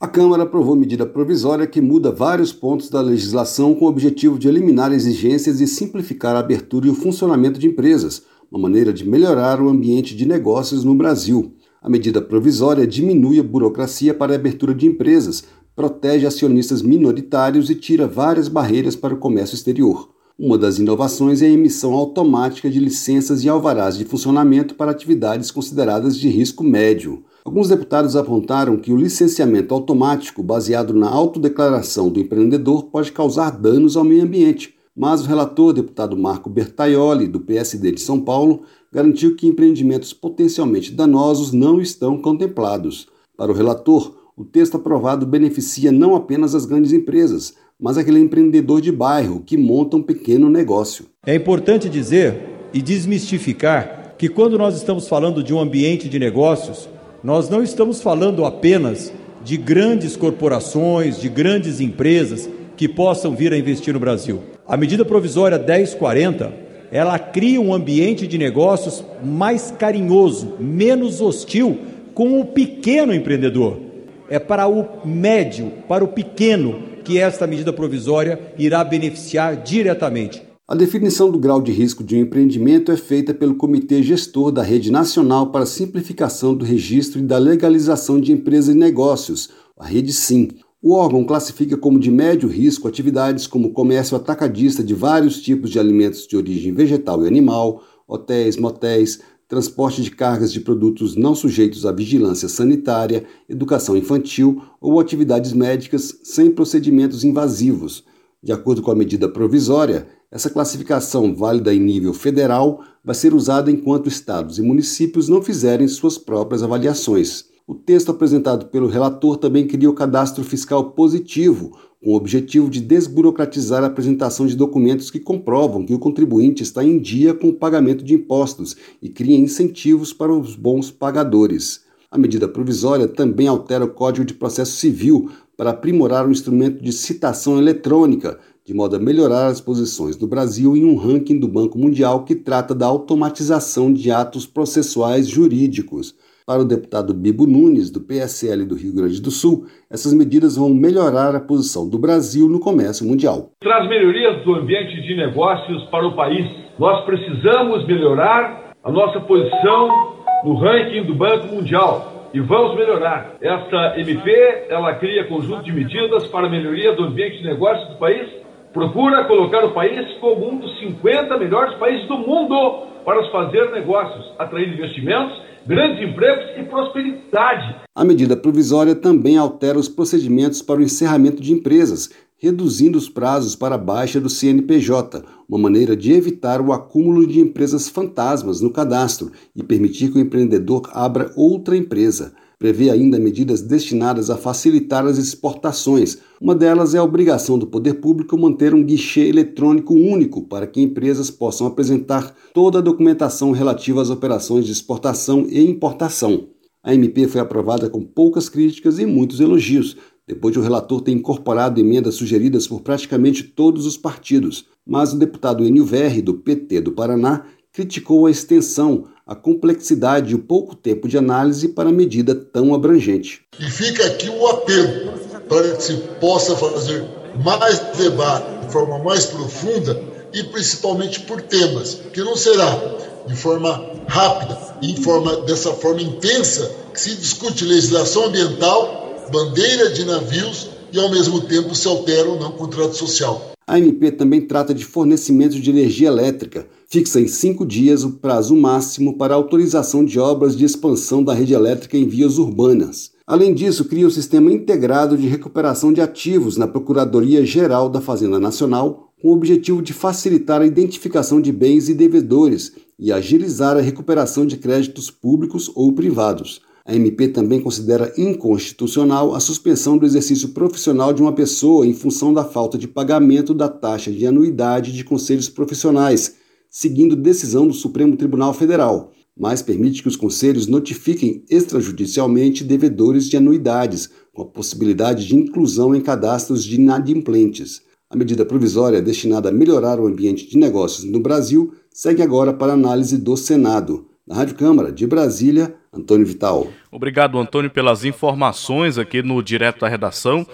[0.00, 4.48] A Câmara aprovou medida provisória que muda vários pontos da legislação com o objetivo de
[4.48, 9.60] eliminar exigências e simplificar a abertura e o funcionamento de empresas, uma maneira de melhorar
[9.60, 11.54] o ambiente de negócios no Brasil.
[11.82, 17.74] A medida provisória diminui a burocracia para a abertura de empresas, protege acionistas minoritários e
[17.74, 20.10] tira várias barreiras para o comércio exterior.
[20.38, 25.50] Uma das inovações é a emissão automática de licenças e alvarás de funcionamento para atividades
[25.50, 27.22] consideradas de risco médio.
[27.44, 33.96] Alguns deputados apontaram que o licenciamento automático, baseado na autodeclaração do empreendedor, pode causar danos
[33.96, 39.36] ao meio ambiente, mas o relator, deputado Marco Bertaioli, do PSD de São Paulo, garantiu
[39.36, 43.08] que empreendimentos potencialmente danosos não estão contemplados.
[43.36, 48.80] Para o relator, o texto aprovado beneficia não apenas as grandes empresas, mas aquele empreendedor
[48.80, 51.04] de bairro que monta um pequeno negócio.
[51.26, 52.40] É importante dizer
[52.72, 56.88] e desmistificar que quando nós estamos falando de um ambiente de negócios,
[57.22, 59.12] nós não estamos falando apenas
[59.44, 62.48] de grandes corporações, de grandes empresas
[62.78, 64.40] que possam vir a investir no Brasil.
[64.66, 66.50] A medida provisória 1040,
[66.90, 71.78] ela cria um ambiente de negócios mais carinhoso, menos hostil
[72.14, 73.89] com o pequeno empreendedor
[74.30, 80.42] é para o médio, para o pequeno, que esta medida provisória irá beneficiar diretamente.
[80.68, 84.62] A definição do grau de risco de um empreendimento é feita pelo Comitê Gestor da
[84.62, 90.12] Rede Nacional para Simplificação do Registro e da Legalização de Empresas e Negócios, a Rede
[90.12, 90.48] SIM.
[90.80, 95.80] O órgão classifica como de médio risco atividades como comércio atacadista de vários tipos de
[95.80, 101.84] alimentos de origem vegetal e animal, hotéis, motéis, transporte de cargas de produtos não sujeitos
[101.84, 108.04] à vigilância sanitária, educação infantil ou atividades médicas sem procedimentos invasivos.
[108.40, 113.72] De acordo com a medida provisória, essa classificação, válida em nível federal, vai ser usada
[113.72, 117.49] enquanto estados e municípios não fizerem suas próprias avaliações.
[117.70, 122.80] O texto apresentado pelo relator também cria o cadastro fiscal positivo, com o objetivo de
[122.80, 127.54] desburocratizar a apresentação de documentos que comprovam que o contribuinte está em dia com o
[127.54, 131.84] pagamento de impostos e cria incentivos para os bons pagadores.
[132.10, 136.92] A medida provisória também altera o Código de Processo Civil para aprimorar o instrumento de
[136.92, 141.78] citação eletrônica, de modo a melhorar as posições do Brasil em um ranking do Banco
[141.78, 146.16] Mundial que trata da automatização de atos processuais jurídicos.
[146.50, 150.68] Para o deputado Bibo Nunes, do PSL do Rio Grande do Sul, essas medidas vão
[150.70, 153.50] melhorar a posição do Brasil no comércio mundial.
[153.60, 156.44] Traz melhorias do ambiente de negócios para o país.
[156.76, 163.36] Nós precisamos melhorar a nossa posição no ranking do Banco Mundial e vamos melhorar.
[163.40, 167.94] Essa MP, ela cria conjunto de medidas para a melhoria do ambiente de negócios do
[167.94, 168.28] país
[168.72, 174.32] procura colocar o país como um dos 50 melhores países do mundo para fazer negócios,
[174.38, 177.76] atrair investimentos, grandes empregos e prosperidade.
[177.94, 183.54] A medida provisória também altera os procedimentos para o encerramento de empresas, reduzindo os prazos
[183.54, 188.70] para a baixa do CNPJ, uma maneira de evitar o acúmulo de empresas fantasmas no
[188.70, 195.06] cadastro e permitir que o empreendedor abra outra empresa prevê ainda medidas destinadas a facilitar
[195.06, 196.18] as exportações.
[196.38, 200.82] Uma delas é a obrigação do poder público manter um guichê eletrônico único para que
[200.82, 206.48] empresas possam apresentar toda a documentação relativa às operações de exportação e importação.
[206.82, 209.96] A MP foi aprovada com poucas críticas e muitos elogios,
[210.28, 214.66] depois de o relator ter incorporado emendas sugeridas por praticamente todos os partidos.
[214.86, 220.34] Mas o deputado Enio Verri, do PT do Paraná, criticou a extensão, a complexidade e
[220.34, 223.42] o pouco tempo de análise para medida tão abrangente.
[223.58, 225.12] E fica aqui o apelo
[225.48, 227.04] para que se possa fazer
[227.44, 230.00] mais debate de forma mais profunda
[230.32, 232.78] e principalmente por temas, que não será
[233.26, 239.90] de forma rápida e em forma, dessa forma intensa que se discute legislação ambiental, bandeira
[239.90, 243.49] de navios e ao mesmo tempo se altera ou não contrato social.
[243.70, 248.56] A MP também trata de fornecimento de energia elétrica, fixa em cinco dias o prazo
[248.56, 253.12] máximo para autorização de obras de expansão da rede elétrica em vias urbanas.
[253.24, 259.12] Além disso, cria o Sistema Integrado de Recuperação de Ativos na Procuradoria-Geral da Fazenda Nacional,
[259.22, 264.44] com o objetivo de facilitar a identificação de bens e devedores e agilizar a recuperação
[264.44, 266.60] de créditos públicos ou privados.
[266.84, 272.32] A MP também considera inconstitucional a suspensão do exercício profissional de uma pessoa em função
[272.32, 276.36] da falta de pagamento da taxa de anuidade de conselhos profissionais,
[276.70, 283.36] seguindo decisão do Supremo Tribunal Federal, mas permite que os conselhos notifiquem extrajudicialmente devedores de
[283.36, 287.82] anuidades, com a possibilidade de inclusão em cadastros de inadimplentes.
[288.08, 292.72] A medida provisória destinada a melhorar o ambiente de negócios no Brasil segue agora para
[292.72, 294.06] análise do Senado.
[294.26, 296.68] Na Rádio Câmara de Brasília, Antônio Vital.
[296.90, 300.46] Obrigado, Antônio, pelas informações aqui no Direto da Redação.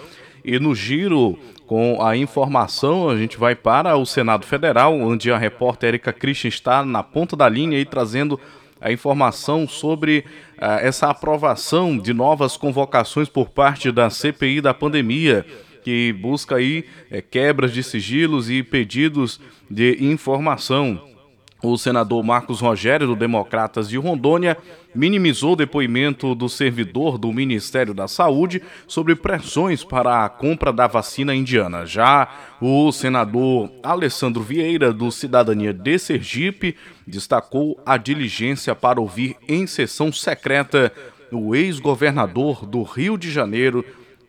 [0.43, 5.37] E no giro com a informação, a gente vai para o Senado Federal, onde a
[5.37, 8.39] repórter Erika Christian está na ponta da linha e trazendo
[8.79, 10.19] a informação sobre
[10.57, 15.45] uh, essa aprovação de novas convocações por parte da CPI da pandemia,
[15.83, 21.16] que busca aí é, quebras de sigilos e pedidos de informação.
[21.61, 24.55] O senador Marcos Rogério, do Democratas de Rondônia,
[24.93, 30.85] minimizou o depoimento do servidor do Ministério da Saúde sobre pressões para a compra da
[30.85, 31.83] vacina indiana.
[31.83, 32.29] Já
[32.61, 36.75] o senador Alessandro Vieira, do Cidadania de Sergipe,
[37.07, 40.93] destacou a diligência para ouvir em sessão secreta
[41.31, 43.83] o ex-governador do Rio de Janeiro,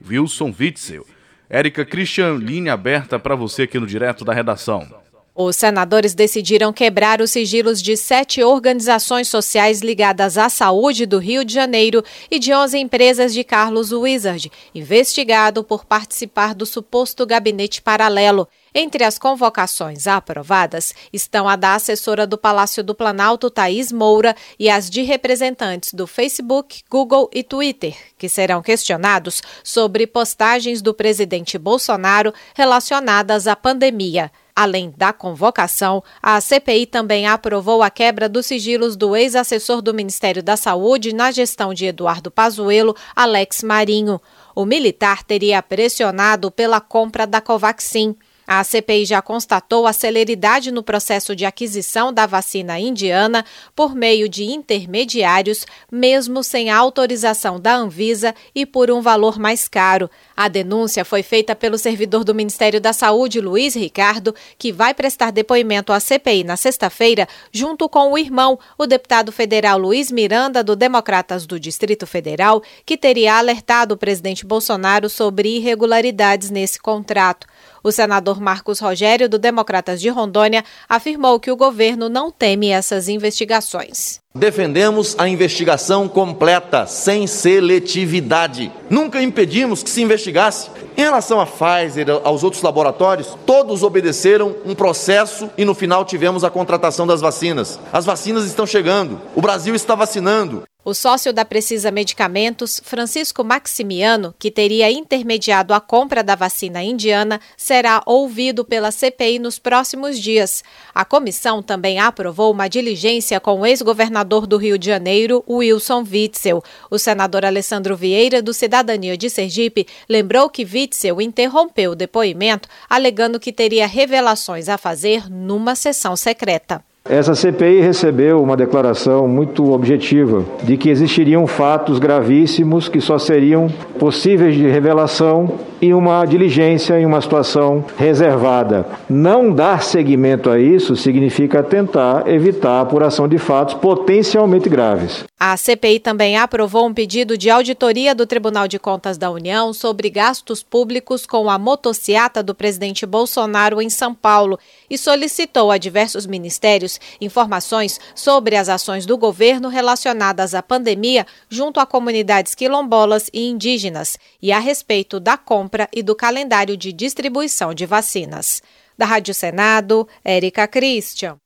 [0.08, 1.06] Wilson Witzel.
[1.50, 5.07] Érica Christian, linha aberta para você aqui no Direto da Redação.
[5.40, 11.44] Os senadores decidiram quebrar os sigilos de sete organizações sociais ligadas à saúde do Rio
[11.44, 17.80] de Janeiro e de 11 empresas de Carlos Wizard, investigado por participar do suposto gabinete
[17.80, 18.48] paralelo.
[18.74, 24.68] Entre as convocações aprovadas estão a da assessora do Palácio do Planalto, Thaís Moura, e
[24.68, 31.56] as de representantes do Facebook, Google e Twitter, que serão questionados sobre postagens do presidente
[31.58, 34.32] Bolsonaro relacionadas à pandemia.
[34.60, 40.42] Além da convocação, a CPI também aprovou a quebra dos sigilos do ex-assessor do Ministério
[40.42, 44.20] da Saúde na gestão de Eduardo Pazuello, Alex Marinho.
[44.56, 48.16] O militar teria pressionado pela compra da Covaxin.
[48.50, 53.44] A CPI já constatou a celeridade no processo de aquisição da vacina indiana
[53.76, 60.10] por meio de intermediários, mesmo sem autorização da Anvisa e por um valor mais caro.
[60.34, 65.30] A denúncia foi feita pelo servidor do Ministério da Saúde, Luiz Ricardo, que vai prestar
[65.30, 70.74] depoimento à CPI na sexta-feira, junto com o irmão, o deputado federal Luiz Miranda, do
[70.74, 77.46] Democratas do Distrito Federal, que teria alertado o presidente Bolsonaro sobre irregularidades nesse contrato.
[77.82, 83.08] O senador Marcos Rogério, do Democratas de Rondônia, afirmou que o governo não teme essas
[83.08, 84.20] investigações.
[84.34, 88.70] Defendemos a investigação completa, sem seletividade.
[88.88, 90.70] Nunca impedimos que se investigasse.
[90.96, 96.44] Em relação à Pfizer, aos outros laboratórios, todos obedeceram um processo e no final tivemos
[96.44, 97.80] a contratação das vacinas.
[97.92, 100.62] As vacinas estão chegando, o Brasil está vacinando.
[100.88, 107.42] O sócio da Precisa Medicamentos, Francisco Maximiano, que teria intermediado a compra da vacina indiana,
[107.58, 110.64] será ouvido pela CPI nos próximos dias.
[110.94, 116.64] A comissão também aprovou uma diligência com o ex-governador do Rio de Janeiro, Wilson Witzel.
[116.90, 123.38] O senador Alessandro Vieira, do Cidadania de Sergipe, lembrou que Witzel interrompeu o depoimento, alegando
[123.38, 126.82] que teria revelações a fazer numa sessão secreta.
[127.08, 133.68] Essa CPI recebeu uma declaração muito objetiva de que existiriam fatos gravíssimos que só seriam
[133.98, 138.86] possíveis de revelação em uma diligência, em uma situação reservada.
[139.08, 145.24] Não dar seguimento a isso significa tentar evitar a apuração de fatos potencialmente graves.
[145.38, 150.10] A CPI também aprovou um pedido de auditoria do Tribunal de Contas da União sobre
[150.10, 154.58] gastos públicos com a motociata do presidente Bolsonaro em São Paulo
[154.90, 161.80] e solicitou a diversos ministérios informações sobre as ações do governo relacionadas à pandemia junto
[161.80, 167.74] a comunidades quilombolas e indígenas e a respeito da compra e do calendário de distribuição
[167.74, 168.62] de vacinas.
[168.96, 171.36] Da Rádio Senado, Érica Christian.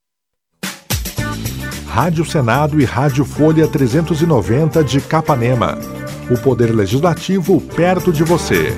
[1.86, 5.78] Rádio Senado e Rádio Folha 390 de Capanema.
[6.30, 8.72] O Poder Legislativo perto de você.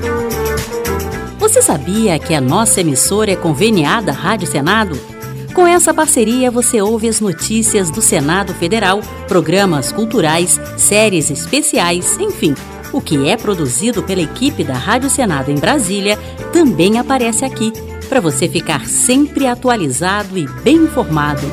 [1.39, 5.14] Você sabia que a nossa emissora é conveniada à Rádio Senado?
[5.55, 12.57] Com essa parceria, você ouve as notícias do Senado Federal, programas culturais, séries especiais, enfim.
[12.93, 16.19] O que é produzido pela equipe da Rádio Senado em Brasília
[16.53, 17.73] também aparece aqui,
[18.09, 21.47] para você ficar sempre atualizado e bem informado.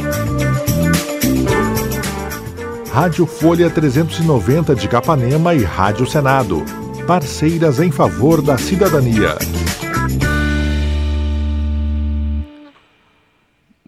[2.91, 6.65] Rádio Folha 390 de Capanema e Rádio Senado.
[7.05, 9.37] Parceiras em favor da cidadania.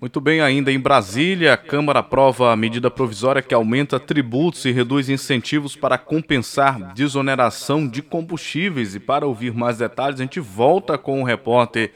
[0.04, 4.72] Muito bem, ainda em Brasília, a Câmara aprova a medida provisória que aumenta tributos e
[4.72, 8.95] reduz incentivos para compensar desoneração de combustíveis.
[8.95, 11.93] E para ouvir mais detalhes, a gente volta com o repórter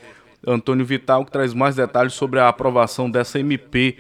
[0.48, 3.98] Antônio Vital, que traz mais detalhes sobre a aprovação dessa MP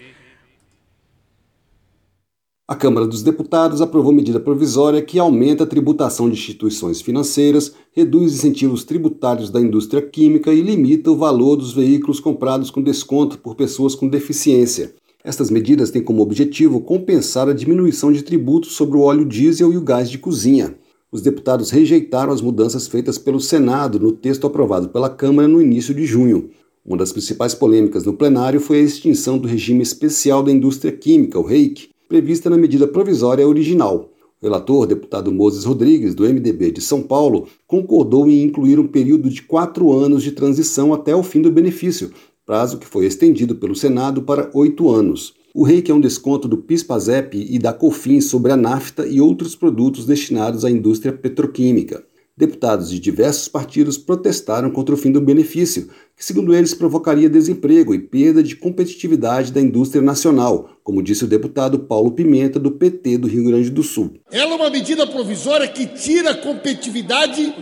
[2.68, 8.34] a Câmara dos Deputados aprovou medida provisória que aumenta a tributação de instituições financeiras, reduz
[8.34, 13.56] incentivos tributários da indústria química e limita o valor dos veículos comprados com desconto por
[13.56, 14.94] pessoas com deficiência.
[15.24, 19.78] Estas medidas têm como objetivo compensar a diminuição de tributos sobre o óleo diesel e
[19.78, 20.76] o gás de cozinha.
[21.10, 25.94] Os deputados rejeitaram as mudanças feitas pelo Senado no texto aprovado pela Câmara no início
[25.94, 26.50] de junho.
[26.86, 31.40] Uma das principais polêmicas no plenário foi a extinção do regime especial da indústria química,
[31.40, 34.10] o REIC prevista na medida provisória original.
[34.40, 39.30] O relator, deputado Moses Rodrigues, do MDB de São Paulo, concordou em incluir um período
[39.30, 42.12] de quatro anos de transição até o fim do benefício,
[42.46, 45.34] prazo que foi estendido pelo Senado para oito anos.
[45.54, 49.56] O REIC é um desconto do PIS-PASEP e da COFINS sobre a nafta e outros
[49.56, 52.06] produtos destinados à indústria petroquímica.
[52.38, 57.96] Deputados de diversos partidos protestaram contra o fim do benefício, que, segundo eles, provocaria desemprego
[57.96, 63.18] e perda de competitividade da indústria nacional, como disse o deputado Paulo Pimenta, do PT
[63.18, 64.14] do Rio Grande do Sul.
[64.32, 67.56] Ela é uma medida provisória que tira a competitividade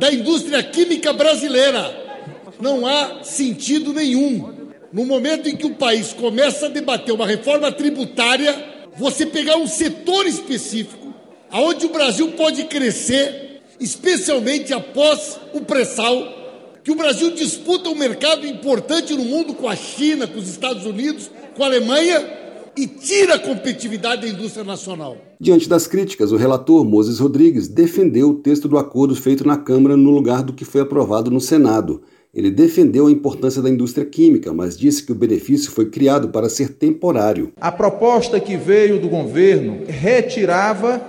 [0.00, 1.94] da indústria química brasileira.
[2.58, 4.54] Não há sentido nenhum.
[4.90, 8.56] No momento em que o país começa a debater uma reforma tributária,
[8.96, 11.12] você pegar um setor específico,
[11.50, 13.43] aonde o Brasil pode crescer
[13.80, 16.44] especialmente após o pré-sal,
[16.82, 20.84] que o Brasil disputa um mercado importante no mundo com a China, com os Estados
[20.84, 22.44] Unidos, com a Alemanha
[22.76, 25.16] e tira a competitividade da indústria nacional.
[25.40, 29.96] Diante das críticas, o relator Moses Rodrigues defendeu o texto do acordo feito na Câmara
[29.96, 32.02] no lugar do que foi aprovado no Senado.
[32.34, 36.48] Ele defendeu a importância da indústria química, mas disse que o benefício foi criado para
[36.48, 37.52] ser temporário.
[37.60, 41.00] A proposta que veio do governo retirava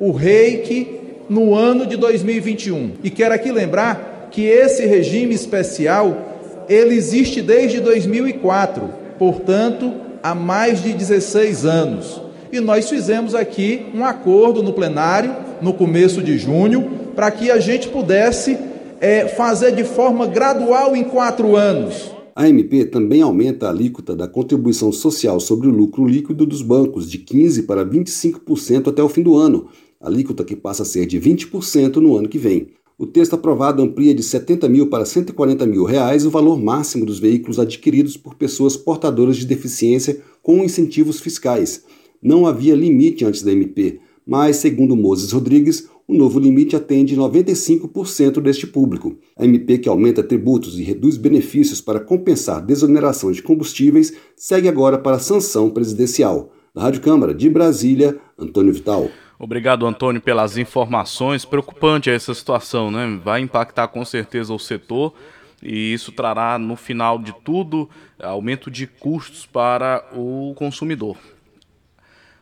[0.00, 1.01] o reiki
[1.32, 2.90] no ano de 2021.
[3.02, 8.82] E quero aqui lembrar que esse regime especial ele existe desde 2004,
[9.18, 12.20] portanto, há mais de 16 anos.
[12.52, 17.58] E nós fizemos aqui um acordo no plenário no começo de junho para que a
[17.58, 18.58] gente pudesse
[19.00, 22.10] é, fazer de forma gradual em quatro anos.
[22.36, 27.10] A MP também aumenta a alíquota da contribuição social sobre o lucro líquido dos bancos
[27.10, 29.68] de 15% para 25% até o fim do ano,
[30.02, 32.68] alíquota que passa a ser de 20% no ano que vem.
[32.98, 37.18] O texto aprovado amplia de 70 mil para 140 mil reais o valor máximo dos
[37.18, 41.84] veículos adquiridos por pessoas portadoras de deficiência com incentivos fiscais.
[42.22, 48.40] Não havia limite antes da MP, mas, segundo Moses Rodrigues, o novo limite atende 95%
[48.40, 49.16] deste público.
[49.36, 54.98] A MP, que aumenta tributos e reduz benefícios para compensar desoneração de combustíveis, segue agora
[54.98, 56.52] para a sanção presidencial.
[56.74, 59.08] Da Rádio Câmara de Brasília, Antônio Vital.
[59.42, 61.44] Obrigado, Antônio, pelas informações.
[61.44, 63.18] Preocupante essa situação, né?
[63.24, 65.12] Vai impactar com certeza o setor
[65.60, 67.90] e isso trará, no final de tudo,
[68.22, 71.16] aumento de custos para o consumidor.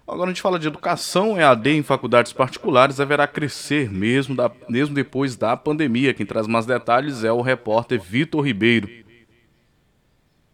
[0.07, 4.94] Agora a gente fala de educação, EAD em faculdades particulares haverá crescer mesmo, da, mesmo
[4.94, 6.12] depois da pandemia.
[6.12, 8.90] Quem traz mais detalhes é o repórter Vitor Ribeiro.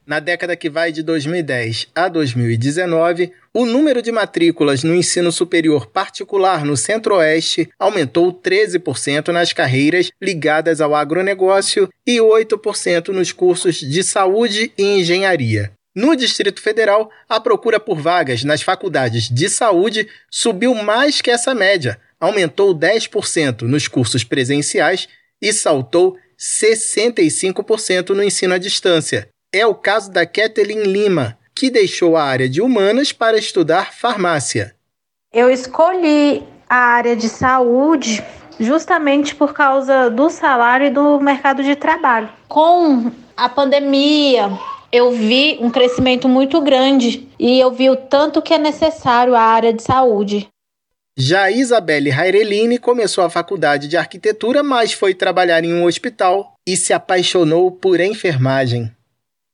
[0.06, 5.86] Na década que vai de 2010 a 2019, o número de matrículas no ensino superior
[5.86, 14.04] particular no Centro-Oeste aumentou 13% nas carreiras ligadas ao agronegócio e 8% nos cursos de
[14.04, 15.72] saúde e engenharia.
[15.92, 21.52] No Distrito Federal, a procura por vagas nas faculdades de saúde subiu mais que essa
[21.52, 25.08] média, aumentou 10% nos cursos presenciais
[25.42, 29.28] e saltou 65% no ensino à distância.
[29.52, 34.74] É o caso da Kathleen Lima, que deixou a área de humanas para estudar farmácia.
[35.32, 38.22] Eu escolhi a área de saúde
[38.58, 42.28] justamente por causa do salário e do mercado de trabalho.
[42.48, 44.50] Com a pandemia,
[44.90, 49.40] eu vi um crescimento muito grande e eu vi o tanto que é necessário a
[49.40, 50.48] área de saúde.
[51.18, 56.76] Já Isabelle Raireline começou a faculdade de arquitetura, mas foi trabalhar em um hospital e
[56.76, 58.94] se apaixonou por enfermagem.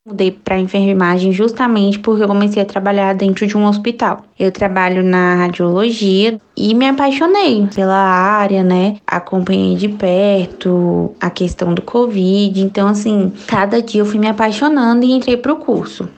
[0.04, 4.24] Mudei para enfermagem justamente porque eu comecei a trabalhar dentro de um hospital.
[4.36, 8.96] Eu trabalho na radiologia e me apaixonei pela área, né?
[9.06, 12.60] Acompanhei de perto a questão do Covid.
[12.60, 16.08] Então, assim, cada dia eu fui me apaixonando e entrei para o curso.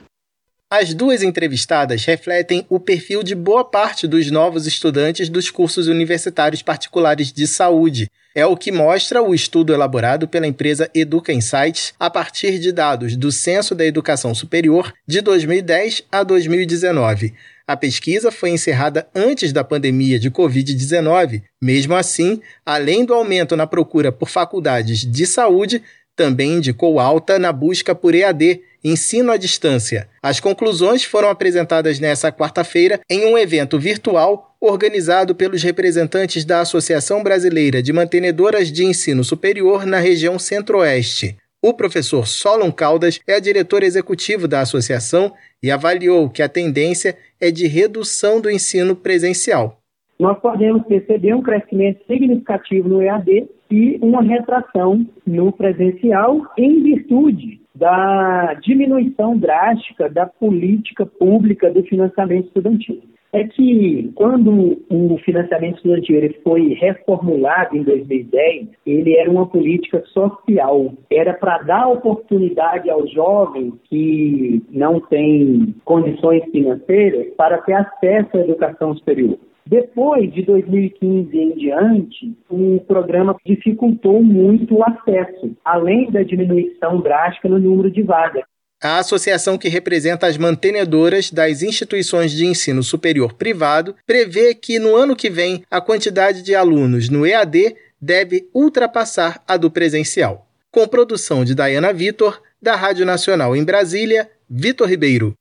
[0.67, 6.63] As duas entrevistadas refletem o perfil de boa parte dos novos estudantes dos cursos universitários
[6.63, 8.09] particulares de saúde.
[8.37, 13.15] É o que mostra o estudo elaborado pela empresa Educa Insights a partir de dados
[13.15, 17.33] do Censo da Educação Superior de 2010 a 2019.
[17.65, 21.43] A pesquisa foi encerrada antes da pandemia de Covid-19.
[21.61, 25.81] Mesmo assim, além do aumento na procura por faculdades de saúde,
[26.13, 30.09] também indicou alta na busca por EAD, ensino à distância.
[30.21, 37.23] As conclusões foram apresentadas nesta quarta-feira em um evento virtual organizado pelos representantes da Associação
[37.23, 41.37] Brasileira de Mantenedoras de Ensino Superior na região Centro-Oeste.
[41.61, 47.49] O professor Solon Caldas é diretor executivo da associação e avaliou que a tendência é
[47.49, 49.79] de redução do ensino presencial.
[50.19, 57.59] Nós podemos perceber um crescimento significativo no EAD e uma retração no presencial em virtude
[57.73, 63.01] da diminuição drástica da política pública do financiamento estudantil.
[63.35, 70.93] É que quando o financiamento estudantil foi reformulado em 2010, ele era uma política social,
[71.11, 78.39] era para dar oportunidade aos jovens que não têm condições financeiras para ter acesso à
[78.39, 79.37] educação superior.
[79.67, 87.49] Depois de 2015 em diante, o programa dificultou muito o acesso, além da diminuição drástica
[87.49, 88.45] no número de vagas.
[88.85, 94.95] A associação que representa as mantenedoras das instituições de ensino superior privado prevê que no
[94.95, 100.47] ano que vem a quantidade de alunos no EAD deve ultrapassar a do presencial.
[100.71, 105.33] Com produção de Dayana Vitor, da Rádio Nacional em Brasília, Vitor Ribeiro.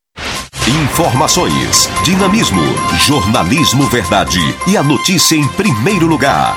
[0.82, 2.62] Informações, dinamismo,
[3.06, 6.56] jornalismo verdade e a notícia em primeiro lugar.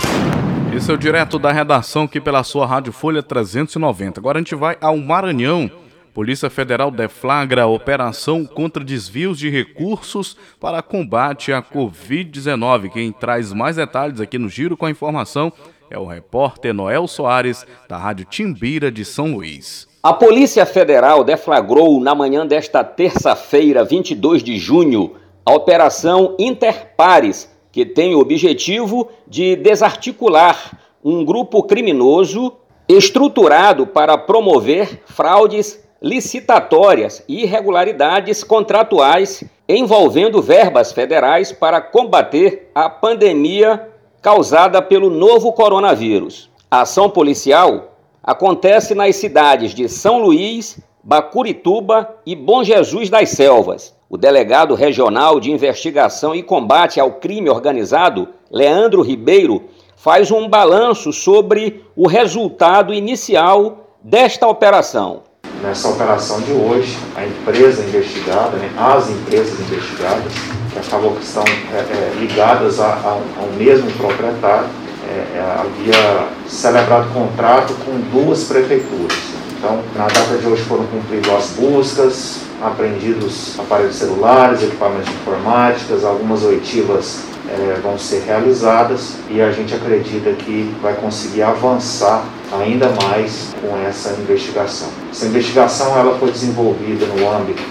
[0.74, 4.22] Esse é o direto da redação aqui pela sua Rádio Folha 390.
[4.22, 5.70] Agora a gente vai ao Maranhão.
[6.18, 12.90] Polícia Federal deflagra a operação contra desvios de recursos para combate à Covid-19.
[12.90, 15.54] Quem traz mais detalhes aqui no Giro com a informação
[15.92, 19.88] é o repórter Noel Soares, da Rádio Timbira de São Luís.
[20.02, 27.86] A Polícia Federal deflagrou na manhã desta terça-feira, 22 de junho, a Operação Interpares, que
[27.86, 32.54] tem o objetivo de desarticular um grupo criminoso
[32.90, 43.90] estruturado para promover fraudes licitatórias e irregularidades contratuais envolvendo verbas federais para combater a pandemia
[44.22, 46.50] causada pelo novo coronavírus.
[46.70, 53.96] A ação policial acontece nas cidades de São Luís, Bacurituba e Bom Jesus das Selvas.
[54.10, 59.66] O delegado regional de investigação e combate ao crime organizado, Leandro Ribeiro,
[59.98, 65.27] faz um balanço sobre o resultado inicial desta operação.
[65.62, 70.32] Nessa operação de hoje, a empresa investigada, né, as empresas investigadas,
[70.72, 71.44] que acabam que estão
[71.74, 74.68] é, é, ligadas a, a, ao mesmo proprietário,
[75.08, 79.18] é, é, havia celebrado contrato com duas prefeituras.
[79.58, 86.06] Então, na data de hoje foram cumpridas as buscas, apreendidos aparelhos celulares, equipamentos de informáticas,
[86.06, 92.90] algumas oitivas é, vão ser realizadas e a gente acredita que vai conseguir avançar ainda
[93.04, 94.90] mais com essa investigação.
[95.12, 97.62] Essa investigação ela foi desenvolvida no âmbito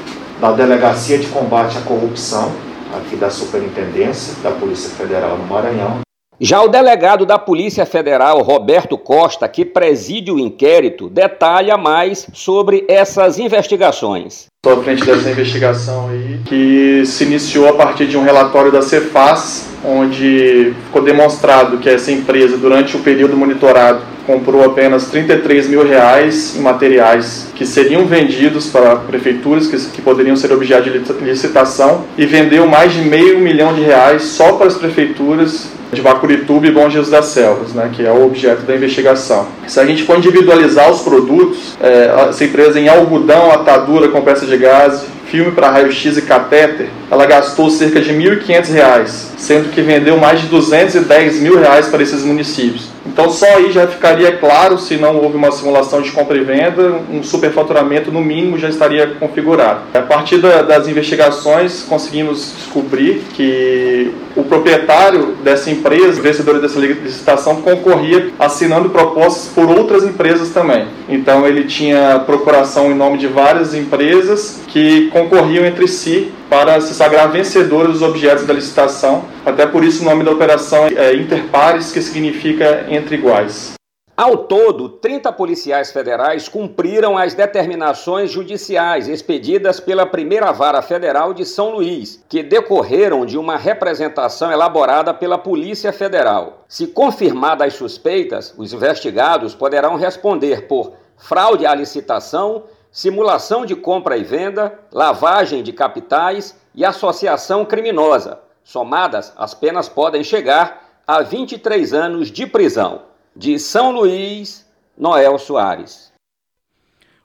[0.41, 2.53] da Delegacia de Combate à Corrupção,
[2.95, 6.01] aqui da Superintendência da Polícia Federal no Maranhão,
[6.39, 12.85] já o delegado da Polícia Federal, Roberto Costa, que preside o inquérito, detalha mais sobre
[12.89, 14.45] essas investigações.
[14.65, 19.69] À frente dessa investigação aí, que se iniciou a partir de um relatório da Cefaz,
[19.85, 26.57] onde ficou demonstrado que essa empresa, durante o período monitorado, comprou apenas 33 mil reais
[26.57, 32.27] em materiais que seriam vendidos para prefeituras que, que poderiam ser objeto de licitação e
[32.27, 36.91] vendeu mais de meio milhão de reais só para as prefeituras de Bacurituba e Bom
[36.91, 39.47] Jesus das Selvas, né, que é o objeto da investigação.
[39.67, 44.57] Se a gente for individualizar os produtos, é, essa empresa em algodão, atadura com de
[44.57, 50.17] gás, filme para raio-x e catéter, ela gastou cerca de R$ 1.500, sendo que vendeu
[50.17, 52.96] mais de 210 mil reais para esses municípios.
[53.17, 57.01] Então só aí já ficaria claro se não houve uma simulação de compra e venda,
[57.11, 59.81] um superfaturamento no mínimo já estaria configurado.
[59.95, 67.63] A partir da, das investigações conseguimos descobrir que o proprietário dessa empresa, vencedor dessa licitação,
[67.63, 70.85] concorria assinando propostas por outras empresas também.
[71.09, 76.95] Então ele tinha procuração em nome de várias empresas que concorriam entre si para se
[76.95, 79.25] sagrar vencedores dos objetos da licitação.
[79.45, 83.77] Até por isso o nome da operação é Interpares, que significa entre iguais.
[84.17, 91.45] Ao todo, 30 policiais federais cumpriram as determinações judiciais expedidas pela primeira vara federal de
[91.45, 96.65] São Luís, que decorreram de uma representação elaborada pela Polícia Federal.
[96.67, 102.65] Se confirmadas as suspeitas, os investigados poderão responder por fraude à licitação,
[102.97, 108.41] simulação de compra e venda, lavagem de capitais e associação criminosa.
[108.65, 113.03] Somadas, as penas podem chegar a 23 anos de prisão.
[113.37, 114.67] De São Luís,
[114.97, 116.11] Noel Soares.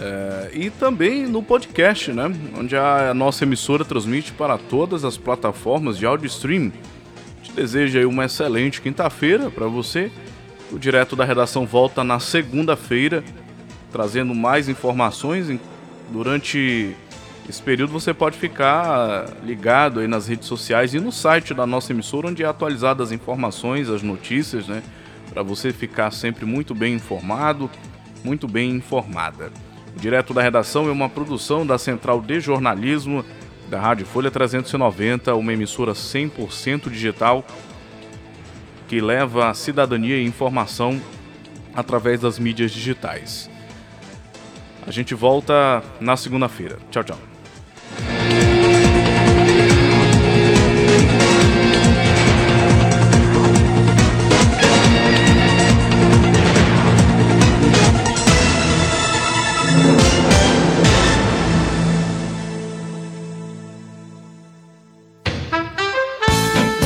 [0.00, 2.32] é, e também no podcast, né?
[2.58, 6.72] Onde a nossa emissora transmite para todas as plataformas de áudio stream.
[7.42, 10.10] Te desejo aí uma excelente quinta-feira para você
[10.72, 13.24] o Direto da Redação volta na segunda-feira,
[13.90, 15.50] trazendo mais informações.
[16.10, 16.94] Durante
[17.48, 21.92] esse período você pode ficar ligado aí nas redes sociais e no site da nossa
[21.92, 24.82] emissora, onde é atualizadas as informações, as notícias, né?
[25.28, 27.70] Para você ficar sempre muito bem informado,
[28.24, 29.50] muito bem informada.
[29.96, 33.24] Direto da Redação é uma produção da Central de Jornalismo
[33.68, 37.44] da Rádio Folha 390, uma emissora 100% digital
[38.88, 41.00] que leva a cidadania e informação
[41.74, 43.48] através das mídias digitais.
[44.84, 46.78] A gente volta na segunda-feira.
[46.90, 47.29] Tchau, tchau.